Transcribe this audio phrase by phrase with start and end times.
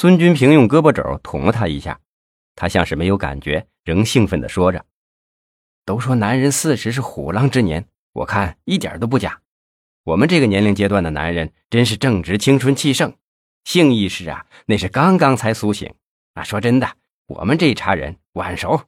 [0.00, 1.98] 孙军平用胳膊肘捅了他一下，
[2.54, 4.86] 他像是没有感觉，仍兴奋地说着
[5.84, 9.40] ：“都说男人四十是虎狼之年，我看一点都不假。
[10.04, 13.12] 我们这个年龄阶段的男人真是正值青春气盛，
[13.64, 15.92] 性意识啊，那是刚刚才苏醒。
[16.34, 16.88] 啊，说真的，
[17.26, 18.80] 我们这一茬人晚熟。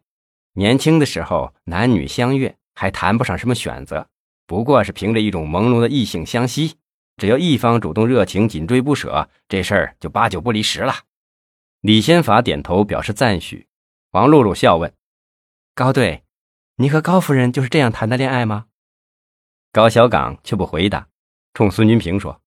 [0.53, 4.07] 年轻的时候男女相悦，还谈不上什么选择，
[4.47, 6.77] 不过是凭着一种朦胧的异性相吸。”
[7.21, 10.95] 只要一方主动热情，紧追不舍，这事儿就八九不离十了。
[11.83, 13.69] 李先法点头表示赞许。
[14.13, 14.95] 王露露笑问
[15.77, 16.25] ：“高队，
[16.77, 18.69] 你和高夫人就是这样谈的恋爱吗？”
[19.71, 21.09] 高小岗却不回答，
[21.53, 22.41] 冲孙军平说：“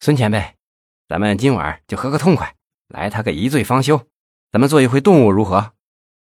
[0.00, 0.56] 孙前辈，
[1.08, 2.56] 咱们今晚就喝个痛快，
[2.88, 4.08] 来他个一醉方休。
[4.50, 5.74] 咱们做一回动物如何？”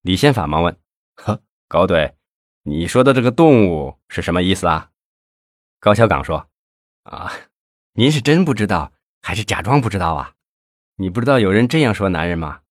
[0.02, 0.80] 李先法忙问
[1.22, 2.16] ：“呵，高队，
[2.64, 4.92] 你说的这个动物是什么意思啊？”
[5.82, 6.50] 高小岗说
[7.04, 7.30] ：“啊。”
[7.94, 10.34] 您是真不知道，还是假装不知道啊？
[10.96, 12.62] 你不知道有人这样说男人吗？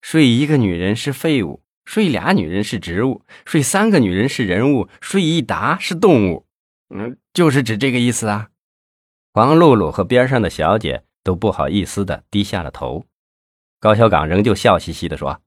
[0.00, 6.46] 睡一个女人是废物，睡俩女人是植物，睡三个女人是人物，睡一沓是动物。
[6.90, 8.50] 嗯，就是指这个意思啊。
[9.32, 13.06] 黄露露和边上的小姐都不好意思的低下了头。
[13.80, 15.42] 高小岗仍旧笑嘻嘻的说：“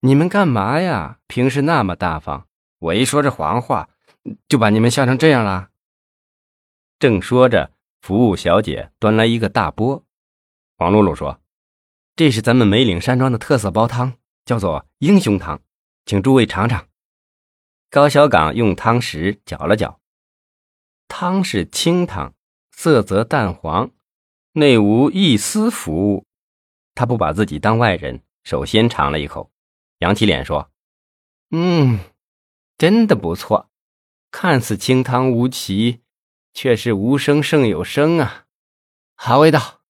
[0.00, 1.18] 你们干嘛呀？
[1.26, 2.46] 平时那么大方，
[2.78, 3.88] 我一说这黄话，
[4.48, 5.68] 就把你们笑成这样了。”
[6.98, 7.72] 正说着。
[8.00, 10.04] 服务小姐端来一个大钵，
[10.76, 11.40] 黄露露说
[12.14, 15.60] ：“这是咱们梅岭山庄的特色煲汤，叫做英雄汤，
[16.04, 16.86] 请诸位尝尝。”
[17.90, 20.00] 高小岗用汤匙搅了搅，
[21.08, 22.34] 汤是清汤，
[22.70, 23.90] 色泽淡黄，
[24.52, 26.26] 内无一丝浮物。
[26.94, 29.50] 他不把自己当外人，首先尝了一口，
[29.98, 30.70] 扬起脸说
[31.50, 32.00] ：“嗯，
[32.78, 33.70] 真的不错，
[34.30, 36.00] 看似清汤无奇。”
[36.56, 38.46] 却是无声胜有声啊，
[39.14, 39.82] 好味道。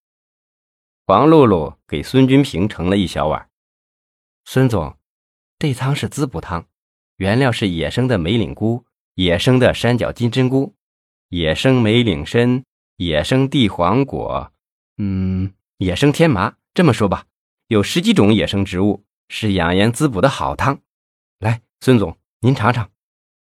[1.07, 3.49] 黄露露给孙君平盛了一小碗。
[4.45, 4.99] 孙总，
[5.61, 6.67] 这汤是滋补汤，
[7.19, 10.75] 原料是野生的梅岭菇、野生的山脚金针菇、
[11.29, 12.65] 野生梅岭参、
[12.97, 14.53] 野生地黄果，
[14.99, 16.57] 嗯，野生天麻。
[16.75, 17.27] 这么说吧，
[17.69, 20.81] 有十几种野生植物，是养颜滋补的好汤。
[21.39, 22.91] 来，孙总，您尝尝。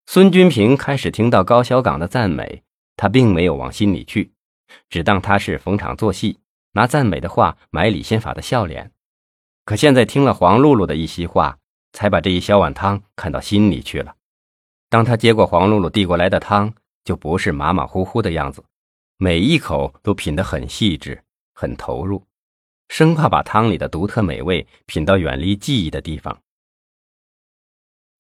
[0.06, 2.66] 孙君平开始听到高小岗的赞美。
[2.98, 4.34] 他并没有往心里去，
[4.90, 6.40] 只当他是逢场作戏，
[6.74, 8.92] 拿赞美的话买李仙法的笑脸。
[9.64, 11.58] 可现在听了黄露露的一席话，
[11.94, 14.16] 才把这一小碗汤看到心里去了。
[14.90, 18.64] 当他接过黄露露递过来的汤，就不是马马虎虎的样子，
[19.18, 21.22] 每一口都品得很细致、
[21.54, 22.26] 很投入，
[22.88, 26.42] 生怕把汤里的独特美味品到远离记忆的地方。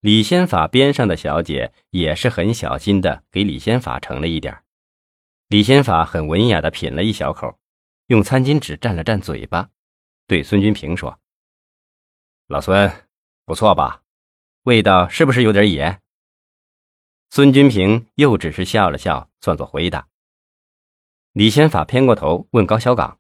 [0.02, 4.56] 李仙法边上的小姐也是很小心的给李仙法盛了一点
[5.50, 7.58] 李先法很文雅的品了一小口，
[8.08, 9.70] 用餐巾纸蘸了蘸嘴巴，
[10.28, 11.22] 对孙君平说
[12.48, 13.08] ：“老孙，
[13.46, 14.04] 不错吧？
[14.64, 16.02] 味道是不是有点野？”
[17.32, 20.10] 孙君平又只是笑了笑，算作回答。
[21.32, 23.18] 李先法偏过头问高小岗：“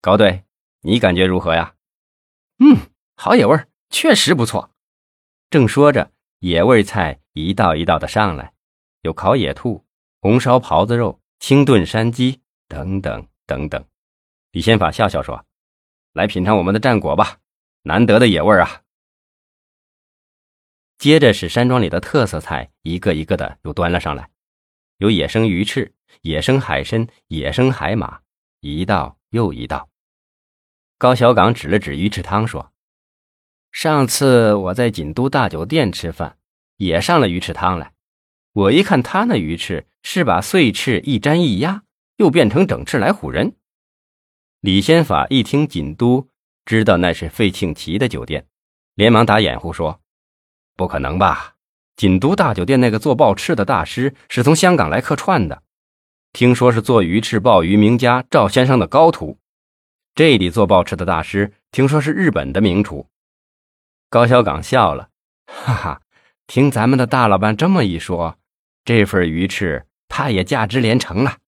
[0.00, 0.44] 高队，
[0.80, 1.74] 你感觉如何呀
[2.64, 2.78] ？”“嗯，
[3.14, 4.74] 好野味，确实不错。”
[5.50, 8.54] 正说着，野味菜一道一道的上来，
[9.02, 9.84] 有烤野兔、
[10.22, 11.21] 红烧狍子肉。
[11.42, 13.84] 清炖山鸡等等等等，
[14.52, 15.44] 李先法笑笑说
[16.14, 17.38] ：“来品尝我们的战果吧，
[17.82, 18.82] 难得的野味啊！”
[20.98, 24.30] 接着是山庄里的特色菜，一个一个的又端了上来，
[24.98, 28.20] 有野生鱼翅、野生海参、野生海马，
[28.60, 29.90] 一道又一道。
[30.96, 32.72] 高小岗指了指鱼翅汤说
[33.72, 36.38] ：“上次我在锦都大酒店吃饭，
[36.76, 37.91] 也上了鱼翅汤来。”
[38.54, 41.84] 我一看，他那鱼翅是把碎翅一粘一压，
[42.16, 43.56] 又变成整翅来唬人。
[44.60, 46.28] 李先法一听锦都，
[46.66, 48.46] 知道那是费庆奇的酒店，
[48.94, 50.00] 连忙打掩护说
[50.76, 51.54] ：“不可能吧？
[51.96, 55.62] 锦都大酒店那个做鲍翅的大师是从香港来客串的，
[56.34, 59.38] 听说是做鱼翅鲍鱼名家赵先生的高徒。
[60.14, 63.08] 这里做鲍翅的大师，听说是日本的名厨。”
[64.10, 65.08] 高小岗笑了，
[65.46, 66.02] 哈哈，
[66.46, 68.36] 听咱们的大老板这么一说。
[68.84, 71.38] 这份鱼翅，怕也价值连城了。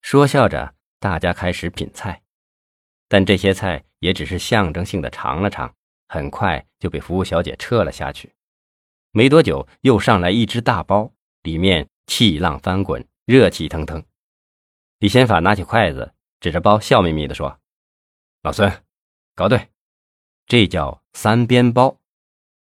[0.00, 2.22] 说笑着，大家开始品菜，
[3.08, 5.74] 但这些菜也只是象征性的尝了尝，
[6.08, 8.32] 很快就被服务小姐撤了下去。
[9.12, 14.02] 没多久，又上来一只大包，里面气浪翻滚，热气腾腾。
[15.00, 17.60] 李先法拿起筷子，指着包，笑眯眯地说
[18.42, 18.82] ：“老孙，
[19.34, 19.68] 搞对，
[20.46, 22.00] 这叫三边包，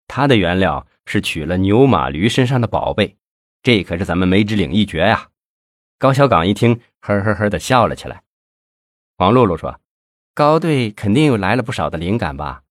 [0.07, 3.17] 它的原料是取了牛马驴身上的宝贝。”
[3.63, 5.29] 这可是咱们梅之岭一绝呀！
[5.97, 8.23] 高小岗一听，呵呵呵的笑了起来。
[9.17, 9.79] 黄露露说
[10.35, 12.63] ：“高队肯定又来了不少的灵感吧？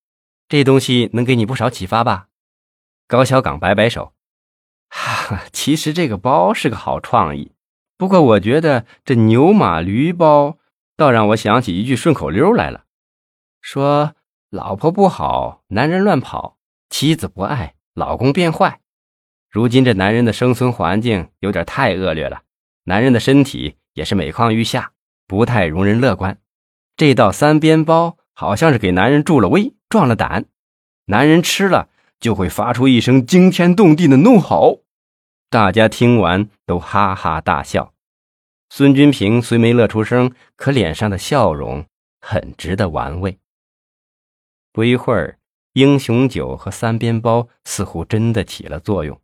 [0.48, 2.28] 这东西能给你不少启发吧？
[3.08, 4.12] 高小岗摆摆手，
[4.90, 7.52] 哈，其实这个包是个好创意，
[7.96, 10.58] 不过我觉得这牛马驴包
[10.94, 12.84] 倒让我想起一句顺口溜来了，
[13.62, 14.14] 说
[14.50, 16.58] 老婆不好，男人乱跑；
[16.90, 18.81] 妻子不爱，老公变坏。
[19.52, 22.40] 如今这男人的生存环境有点太恶劣了，
[22.84, 24.92] 男人的身体也是每况愈下，
[25.26, 26.38] 不太容人乐观。
[26.96, 30.46] 这道三边包好像是给男人助了威、壮了胆，
[31.04, 34.84] 男人吃了就会发出一声惊天动地的怒吼。
[35.50, 37.92] 大家听完都哈哈大笑。
[38.70, 41.84] 孙君平虽没乐出声，可脸上的笑容
[42.22, 43.38] 很值得玩味。
[44.72, 45.38] 不一会儿，
[45.74, 49.20] 英雄酒和三边包似乎真的起了作用。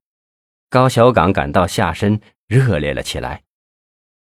[0.70, 3.43] 高小岗感到下身热烈了起来。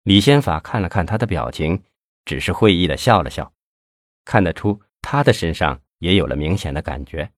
[0.03, 1.85] 李先法看了看他的表情，
[2.25, 3.53] 只是会意的笑了笑，
[4.25, 7.31] 看得出他的身上也有了明显的感觉。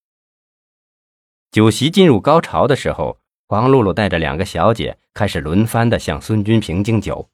[1.50, 7.28] 酒席进入高潮的时候，黄露露带着两个小姐开始轮番的向孙君平敬酒。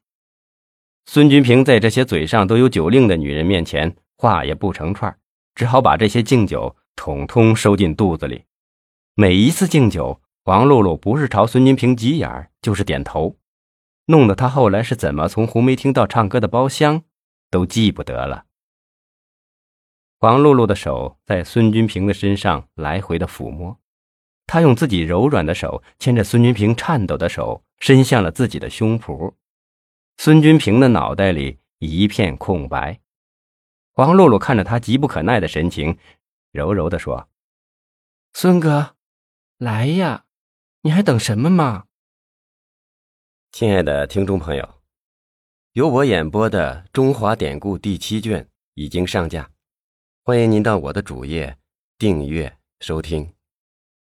[1.05, 5.17] 孙君平在这些嘴上都有酒令的女人面前，话也不成串，
[5.55, 8.43] 只好把这些敬酒统统收进肚子里。
[9.15, 10.19] 每一次敬酒。
[10.45, 13.37] 黄露露不是朝孙金平挤眼就是点头，
[14.07, 17.03] 弄得他后来是怎么从红梅厅到唱歌的包厢，
[17.49, 18.45] 都记不得了。
[20.19, 23.79] 黄露露的手在孙君平的身上来回的抚摸，
[24.45, 29.33] 她用自己柔软的手牵着孙君平颤抖的手，伸向了自己的胸脯。
[30.17, 32.99] 孙君平的脑袋里一片空白。
[33.93, 35.97] 黄露露看着他急不可耐的神情，
[36.51, 37.29] 柔柔的说
[38.33, 38.97] ：“孙哥，
[39.57, 40.22] 来呀。”
[40.85, 41.85] 你还等什么吗？
[43.53, 44.81] 亲爱的听众朋友，
[45.71, 49.49] 由我演播的《中华典故》第七卷已经上架，
[50.25, 51.57] 欢迎您到我的主页
[51.97, 53.33] 订阅收听。